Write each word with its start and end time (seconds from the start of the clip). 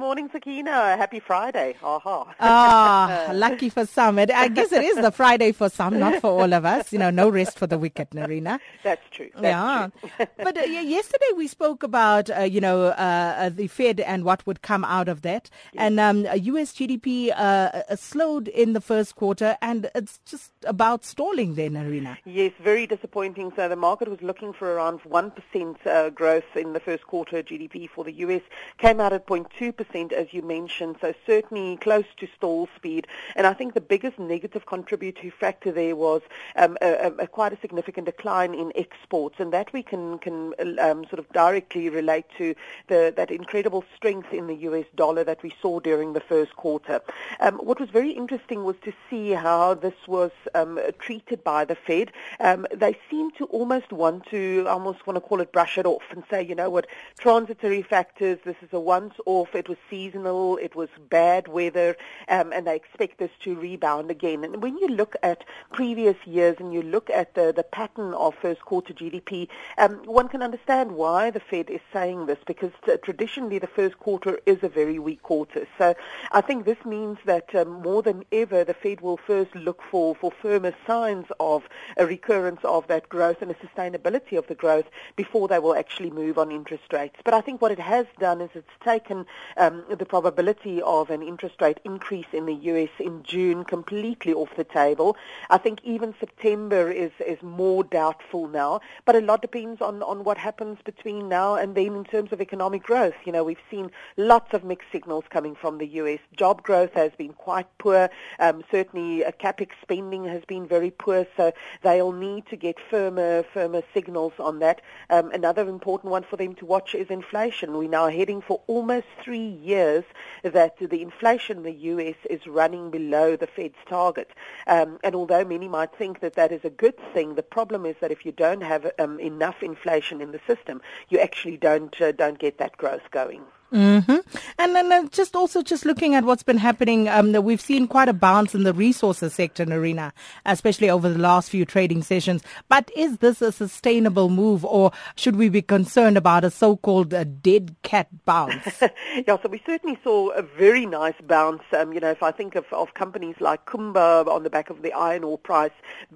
morning, 0.00 0.30
Sakina. 0.32 0.96
Happy 0.96 1.20
Friday. 1.20 1.76
Aha. 1.82 2.34
Ah, 2.40 3.30
lucky 3.34 3.68
for 3.68 3.84
some. 3.84 4.18
I 4.18 4.48
guess 4.48 4.72
it 4.72 4.82
is 4.82 4.96
the 4.96 5.12
Friday 5.12 5.52
for 5.52 5.68
some, 5.68 5.98
not 5.98 6.22
for 6.22 6.30
all 6.30 6.54
of 6.54 6.64
us. 6.64 6.90
You 6.90 6.98
know, 6.98 7.10
no 7.10 7.28
rest 7.28 7.58
for 7.58 7.66
the 7.66 7.78
wicked, 7.78 8.10
Nerina. 8.10 8.58
That's 8.82 9.02
true. 9.10 9.28
That's 9.34 9.44
yeah. 9.44 9.88
True. 10.00 10.26
but 10.38 10.56
uh, 10.56 10.62
yesterday 10.62 11.32
we 11.36 11.46
spoke 11.46 11.82
about, 11.82 12.30
uh, 12.30 12.40
you 12.44 12.62
know, 12.62 12.86
uh, 12.86 13.34
uh, 13.36 13.48
the 13.50 13.66
Fed 13.66 14.00
and 14.00 14.24
what 14.24 14.44
would 14.46 14.62
come 14.62 14.86
out 14.86 15.08
of 15.08 15.20
that. 15.20 15.50
Yes. 15.74 15.82
And 15.82 16.00
um, 16.00 16.26
U.S. 16.34 16.72
GDP 16.72 17.30
uh, 17.30 17.34
uh, 17.34 17.94
slowed 17.94 18.48
in 18.48 18.72
the 18.72 18.80
first 18.80 19.16
quarter, 19.16 19.58
and 19.60 19.90
it's 19.94 20.18
just 20.24 20.50
about 20.64 21.04
stalling 21.04 21.56
there, 21.56 21.68
Nerina. 21.68 22.16
Yes, 22.24 22.52
very 22.58 22.86
disappointing. 22.86 23.52
So 23.54 23.68
the 23.68 23.76
market 23.76 24.08
was 24.08 24.22
looking 24.22 24.54
for 24.54 24.72
around 24.72 25.00
1% 25.02 26.14
growth 26.14 26.56
in 26.56 26.72
the 26.72 26.80
first 26.80 27.06
quarter 27.06 27.42
GDP 27.42 27.86
for 27.88 28.02
the 28.02 28.12
U.S. 28.24 28.42
Came 28.78 28.98
out 28.98 29.12
at 29.12 29.26
0.2%, 29.26 29.89
as 29.94 30.32
you 30.32 30.42
mentioned, 30.42 30.96
so 31.00 31.14
certainly 31.26 31.76
close 31.76 32.04
to 32.18 32.28
stall 32.36 32.68
speed. 32.76 33.06
And 33.36 33.46
I 33.46 33.52
think 33.52 33.74
the 33.74 33.80
biggest 33.80 34.18
negative 34.18 34.66
contributory 34.66 35.30
factor 35.30 35.72
there 35.72 35.96
was 35.96 36.22
um, 36.56 36.76
a, 36.80 37.12
a, 37.18 37.26
quite 37.26 37.52
a 37.52 37.60
significant 37.60 38.06
decline 38.06 38.54
in 38.54 38.72
exports, 38.76 39.36
and 39.38 39.52
that 39.52 39.72
we 39.72 39.82
can, 39.82 40.18
can 40.18 40.54
um, 40.80 41.04
sort 41.04 41.18
of 41.18 41.28
directly 41.32 41.88
relate 41.88 42.26
to 42.38 42.54
the, 42.88 43.12
that 43.16 43.30
incredible 43.30 43.84
strength 43.96 44.32
in 44.32 44.46
the 44.46 44.54
U.S. 44.56 44.86
dollar 44.96 45.24
that 45.24 45.42
we 45.42 45.52
saw 45.60 45.80
during 45.80 46.12
the 46.12 46.20
first 46.20 46.56
quarter. 46.56 47.00
Um, 47.40 47.56
what 47.58 47.80
was 47.80 47.90
very 47.90 48.12
interesting 48.12 48.64
was 48.64 48.76
to 48.84 48.92
see 49.08 49.30
how 49.30 49.74
this 49.74 49.94
was 50.06 50.30
um, 50.54 50.78
treated 50.98 51.42
by 51.44 51.64
the 51.64 51.74
Fed. 51.74 52.12
Um, 52.40 52.66
they 52.74 52.96
seem 53.10 53.30
to 53.32 53.44
almost 53.46 53.92
want 53.92 54.26
to, 54.26 54.66
almost 54.68 55.06
want 55.06 55.16
to 55.16 55.20
call 55.20 55.40
it 55.40 55.52
brush 55.52 55.78
it 55.78 55.86
off 55.86 56.02
and 56.10 56.22
say, 56.30 56.42
you 56.42 56.54
know 56.54 56.70
what, 56.70 56.86
transitory 57.18 57.82
factors, 57.82 58.38
this 58.44 58.56
is 58.62 58.68
a 58.72 58.80
once-off, 58.80 59.54
it 59.54 59.68
was 59.68 59.78
seasonal, 59.88 60.56
it 60.58 60.74
was 60.74 60.88
bad 61.08 61.48
weather, 61.48 61.96
um, 62.28 62.52
and 62.52 62.68
I 62.68 62.74
expect 62.74 63.18
this 63.18 63.30
to 63.44 63.54
rebound 63.54 64.10
again. 64.10 64.44
And 64.44 64.62
when 64.62 64.78
you 64.78 64.88
look 64.88 65.16
at 65.22 65.44
previous 65.72 66.16
years 66.26 66.56
and 66.58 66.72
you 66.72 66.82
look 66.82 67.10
at 67.10 67.34
the, 67.34 67.52
the 67.54 67.62
pattern 67.62 68.14
of 68.14 68.34
first 68.34 68.62
quarter 68.62 68.92
GDP, 68.92 69.48
um, 69.78 70.02
one 70.04 70.28
can 70.28 70.42
understand 70.42 70.92
why 70.92 71.30
the 71.30 71.40
Fed 71.40 71.70
is 71.70 71.80
saying 71.92 72.26
this 72.26 72.38
because 72.46 72.72
t- 72.84 72.96
traditionally 73.02 73.58
the 73.58 73.66
first 73.66 73.98
quarter 73.98 74.38
is 74.46 74.58
a 74.62 74.68
very 74.68 74.98
weak 74.98 75.22
quarter. 75.22 75.66
So 75.78 75.94
I 76.32 76.40
think 76.40 76.64
this 76.64 76.84
means 76.84 77.18
that 77.24 77.54
um, 77.54 77.82
more 77.82 78.02
than 78.02 78.24
ever 78.32 78.64
the 78.64 78.74
Fed 78.74 79.00
will 79.00 79.16
first 79.16 79.54
look 79.54 79.82
for, 79.90 80.14
for 80.14 80.30
firmer 80.30 80.74
signs 80.86 81.26
of 81.38 81.68
a 81.96 82.06
recurrence 82.06 82.60
of 82.64 82.86
that 82.88 83.08
growth 83.08 83.42
and 83.42 83.50
a 83.50 83.54
sustainability 83.54 84.38
of 84.38 84.46
the 84.46 84.54
growth 84.54 84.86
before 85.16 85.48
they 85.48 85.58
will 85.58 85.74
actually 85.74 86.10
move 86.10 86.38
on 86.38 86.50
interest 86.50 86.92
rates. 86.92 87.16
But 87.24 87.34
I 87.34 87.40
think 87.40 87.60
what 87.60 87.72
it 87.72 87.78
has 87.78 88.06
done 88.18 88.40
is 88.40 88.50
it's 88.54 88.68
taken 88.84 89.26
um, 89.70 89.84
the 89.96 90.04
probability 90.04 90.82
of 90.82 91.10
an 91.10 91.22
interest 91.22 91.60
rate 91.60 91.78
increase 91.84 92.26
in 92.32 92.46
the 92.46 92.54
US 92.54 92.88
in 92.98 93.22
June 93.22 93.64
completely 93.64 94.32
off 94.32 94.48
the 94.56 94.64
table. 94.64 95.16
I 95.48 95.58
think 95.58 95.80
even 95.84 96.14
September 96.18 96.90
is, 96.90 97.12
is 97.24 97.42
more 97.42 97.84
doubtful 97.84 98.48
now, 98.48 98.80
but 99.04 99.14
a 99.14 99.20
lot 99.20 99.42
depends 99.42 99.80
on, 99.80 100.02
on 100.02 100.24
what 100.24 100.38
happens 100.38 100.78
between 100.84 101.28
now 101.28 101.54
and 101.54 101.74
then 101.74 101.94
in 101.94 102.04
terms 102.04 102.32
of 102.32 102.40
economic 102.40 102.82
growth. 102.82 103.14
You 103.24 103.32
know, 103.32 103.44
we've 103.44 103.58
seen 103.70 103.90
lots 104.16 104.52
of 104.54 104.64
mixed 104.64 104.90
signals 104.90 105.24
coming 105.30 105.54
from 105.54 105.78
the 105.78 105.86
US. 105.86 106.20
Job 106.36 106.62
growth 106.62 106.92
has 106.94 107.12
been 107.16 107.32
quite 107.32 107.66
poor. 107.78 108.10
Um, 108.38 108.64
certainly, 108.70 109.24
uh, 109.24 109.30
capex 109.32 109.70
spending 109.82 110.24
has 110.24 110.44
been 110.44 110.66
very 110.66 110.90
poor, 110.90 111.26
so 111.36 111.52
they'll 111.82 112.12
need 112.12 112.46
to 112.48 112.56
get 112.56 112.76
firmer, 112.90 113.44
firmer 113.54 113.82
signals 113.94 114.32
on 114.38 114.58
that. 114.60 114.80
Um, 115.10 115.30
another 115.30 115.68
important 115.68 116.10
one 116.10 116.24
for 116.28 116.36
them 116.36 116.54
to 116.56 116.66
watch 116.66 116.94
is 116.94 117.08
inflation. 117.08 117.76
We're 117.76 117.88
now 117.88 118.08
heading 118.08 118.40
for 118.40 118.60
almost 118.66 119.06
three 119.22 119.59
years 119.60 120.04
that 120.42 120.76
the 120.78 121.02
inflation 121.02 121.58
in 121.58 121.62
the 121.62 121.72
U.S. 121.72 122.16
is 122.28 122.46
running 122.46 122.90
below 122.90 123.36
the 123.36 123.46
Fed's 123.46 123.76
target. 123.86 124.30
Um, 124.66 124.98
and 125.04 125.14
although 125.14 125.44
many 125.44 125.68
might 125.68 125.94
think 125.94 126.20
that 126.20 126.34
that 126.34 126.52
is 126.52 126.64
a 126.64 126.70
good 126.70 126.98
thing, 127.12 127.34
the 127.34 127.42
problem 127.42 127.86
is 127.86 127.96
that 128.00 128.12
if 128.12 128.24
you 128.24 128.32
don't 128.32 128.62
have 128.62 128.90
um, 128.98 129.20
enough 129.20 129.62
inflation 129.62 130.20
in 130.20 130.32
the 130.32 130.40
system, 130.46 130.80
you 131.08 131.18
actually 131.18 131.56
don't 131.56 132.00
uh, 132.00 132.12
don't 132.12 132.38
get 132.38 132.58
that 132.58 132.76
growth 132.76 133.10
going. 133.10 133.42
Mm-hmm. 133.72 134.16
And 134.58 134.74
then 134.74 134.92
uh, 134.92 135.08
just 135.08 135.36
also 135.36 135.62
just 135.62 135.84
looking 135.84 136.14
at 136.14 136.24
what's 136.24 136.42
been 136.42 136.58
happening, 136.58 137.08
um, 137.08 137.32
we've 137.32 137.60
seen 137.60 137.86
quite 137.86 138.08
a 138.08 138.12
bounce 138.12 138.54
in 138.54 138.64
the 138.64 138.74
resources 138.74 139.34
sector 139.34 139.64
Nerina, 139.64 140.12
especially 140.44 140.90
over 140.90 141.08
the 141.08 141.18
last 141.18 141.50
few 141.50 141.64
trading 141.64 142.02
sessions. 142.02 142.42
But 142.68 142.90
is 142.96 143.18
this 143.18 143.40
a 143.40 143.52
sustainable 143.52 144.28
move, 144.28 144.64
or 144.64 144.90
should 145.14 145.36
we 145.36 145.48
be 145.48 145.62
concerned 145.62 146.16
about 146.16 146.44
a 146.44 146.50
so-called 146.50 147.14
uh, 147.14 147.24
dead 147.24 147.76
cat 147.82 148.08
bounce? 148.24 148.82
yeah, 149.26 149.36
so 149.40 149.48
we 149.48 149.62
certainly 149.64 149.98
saw 150.02 150.30
a 150.30 150.42
very 150.42 150.84
nice 150.84 151.14
bounce. 151.26 151.62
Um, 151.76 151.92
you 151.92 152.00
know, 152.00 152.10
if 152.10 152.24
I 152.24 152.32
think 152.32 152.56
of, 152.56 152.64
of 152.72 152.94
companies 152.94 153.36
like 153.38 153.66
Kumba 153.66 154.26
on 154.26 154.42
the 154.42 154.50
back 154.50 154.70
of 154.70 154.82
the 154.82 154.92
iron 154.92 155.22
ore 155.22 155.38
price, 155.38 155.70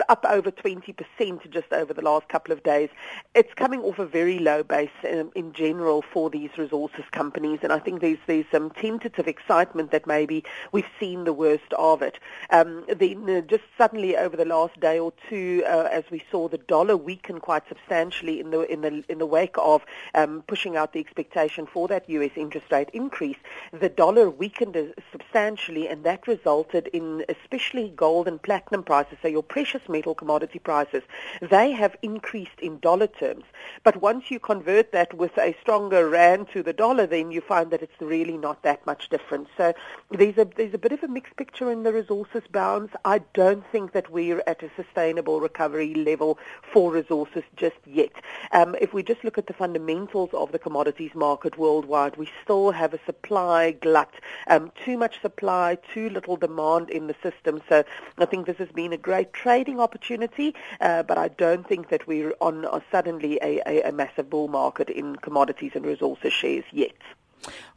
up 0.09 0.25
over 0.28 0.50
20% 0.50 1.50
just 1.50 1.72
over 1.72 1.94
the 1.94 2.03
last 2.03 2.28
couple 2.28 2.53
of 2.53 2.64
days, 2.64 2.88
it's 3.34 3.54
coming 3.54 3.81
off 3.81 4.00
a 4.00 4.06
very 4.06 4.41
low 4.41 4.64
base 4.64 4.91
um, 5.09 5.31
in 5.37 5.53
general 5.53 6.03
for 6.03 6.31
these 6.31 6.50
resources 6.59 7.04
companies 7.12 7.44
companies, 7.44 7.60
and 7.62 7.72
I 7.72 7.78
think 7.78 8.00
there's 8.00 8.19
there's 8.27 8.47
some 8.50 8.71
tentative 8.71 9.27
excitement 9.28 9.91
that 9.91 10.06
maybe 10.06 10.44
we've 10.72 10.88
seen 10.99 11.25
the 11.25 11.32
worst 11.32 11.72
of 11.77 12.03
it. 12.03 12.19
Um, 12.50 12.84
then 12.88 13.28
uh, 13.28 13.41
just 13.43 13.65
suddenly 13.77 14.16
over 14.16 14.37
the 14.37 14.44
last 14.44 14.78
day 14.81 14.99
or 14.99 15.12
two, 15.28 15.62
uh, 15.66 15.88
as 15.93 16.05
we 16.10 16.22
saw 16.31 16.49
the 16.49 16.59
dollar 16.59 16.97
weaken 16.97 17.41
quite 17.41 17.62
substantially 17.69 18.41
in 18.41 18.50
the 18.50 18.60
in 18.72 18.81
the 18.81 19.05
in 19.09 19.19
the 19.19 19.27
wake 19.27 19.56
of 19.59 19.82
um, 20.15 20.43
pushing 20.47 20.77
out 20.77 20.93
the 20.93 21.00
expectation 21.00 21.66
for 21.66 21.88
that 21.88 22.09
U.S. 22.09 22.32
interest 22.37 22.66
rate 22.71 22.91
increase, 22.93 23.38
the 23.72 23.88
dollar 23.88 24.31
weakened 24.31 24.76
substantially, 25.12 25.88
and 25.88 26.05
that 26.05 26.26
resulted 26.26 26.88
in 26.88 27.25
especially 27.28 27.93
gold 27.97 28.26
and 28.26 28.41
platinum 28.43 28.82
prices, 28.82 29.19
so 29.21 29.28
your 29.28 29.43
precious 29.43 29.88
metal 29.88 30.15
commodity 30.15 30.59
prices, 30.59 31.03
they 31.41 31.72
have 31.72 31.97
increased 32.03 32.61
in 32.61 32.78
dollar 32.78 33.06
terms. 33.06 33.44
But 33.82 34.00
once 34.00 34.31
you 34.31 34.38
convert 34.38 34.93
that 34.93 35.15
with 35.15 35.37
a 35.38 35.56
stronger 35.61 36.09
rand 36.09 36.49
to 36.53 36.62
the 36.62 36.72
dollar, 36.72 37.06
then 37.06 37.33
you 37.34 37.40
find 37.40 37.70
that 37.72 37.82
it's 37.82 38.00
really 38.00 38.38
not 38.38 38.62
that 38.62 38.84
much 38.86 39.08
different. 39.10 39.48
So 39.56 39.74
there's 40.10 40.38
a 40.38 40.46
there's 40.56 40.74
a 40.74 40.78
bit 40.78 40.92
of 40.92 41.02
a 41.02 41.08
mixed 41.08 41.36
picture 41.36 41.70
in 41.70 41.82
the 41.82 41.92
resources 41.92 42.42
bounds. 42.50 42.92
I 43.04 43.18
don't 43.34 43.64
think 43.72 43.92
that 43.92 44.10
we're 44.10 44.42
at 44.46 44.62
a 44.62 44.70
sustainable 44.76 45.40
recovery 45.40 45.94
level 45.94 46.38
for 46.72 46.92
resources 46.92 47.42
just 47.56 47.80
yet. 47.86 48.12
Um, 48.52 48.76
if 48.80 48.94
we 48.94 49.02
just 49.02 49.24
look 49.24 49.38
at 49.38 49.46
the 49.46 49.52
fundamentals 49.52 50.30
of 50.32 50.52
the 50.52 50.58
commodities 50.58 51.14
market 51.14 51.58
worldwide, 51.58 52.16
we 52.16 52.28
still 52.42 52.70
have 52.70 52.94
a 52.94 53.00
supply 53.04 53.72
glut, 53.72 54.14
um, 54.46 54.70
too 54.84 54.96
much 54.96 55.20
supply, 55.20 55.78
too 55.92 56.08
little 56.10 56.36
demand 56.36 56.90
in 56.90 57.06
the 57.06 57.16
system. 57.22 57.60
So 57.68 57.84
I 58.18 58.26
think 58.26 58.46
this 58.46 58.58
has 58.58 58.68
been 58.68 58.92
a 58.92 58.98
great 58.98 59.32
trading 59.32 59.80
opportunity, 59.80 60.54
uh, 60.80 61.02
but 61.02 61.18
I 61.18 61.28
don't 61.28 61.66
think 61.66 61.88
that 61.88 62.06
we're 62.06 62.34
on 62.40 62.64
uh, 62.64 62.80
suddenly 62.90 63.38
a, 63.42 63.60
a, 63.66 63.88
a 63.88 63.92
massive 63.92 64.30
bull 64.30 64.48
market 64.48 64.88
in 64.88 65.16
commodities 65.16 65.72
and 65.74 65.84
resources 65.84 66.32
shares 66.32 66.64
yet. 66.72 66.92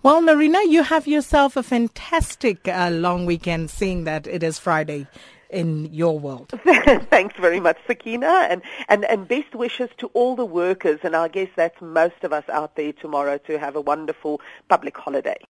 Well, 0.03 0.21
Nerina, 0.21 0.59
you 0.69 0.83
have 0.83 1.07
yourself 1.07 1.57
a 1.57 1.63
fantastic 1.63 2.67
uh, 2.67 2.89
long 2.91 3.25
weekend, 3.25 3.69
seeing 3.69 4.03
that 4.05 4.27
it 4.27 4.43
is 4.43 4.59
Friday 4.59 5.07
in 5.49 5.93
your 5.93 6.19
world. 6.19 6.53
Thanks 7.09 7.35
very 7.39 7.59
much, 7.59 7.77
Sakina, 7.87 8.47
and, 8.49 8.61
and, 8.89 9.05
and 9.05 9.27
best 9.27 9.55
wishes 9.55 9.89
to 9.97 10.07
all 10.07 10.35
the 10.35 10.45
workers, 10.45 10.99
and 11.03 11.15
I 11.15 11.27
guess 11.27 11.49
that's 11.55 11.81
most 11.81 12.23
of 12.23 12.33
us 12.33 12.47
out 12.49 12.75
there 12.75 12.93
tomorrow 12.93 13.37
to 13.39 13.57
have 13.57 13.75
a 13.75 13.81
wonderful 13.81 14.41
public 14.69 14.97
holiday. 14.97 15.37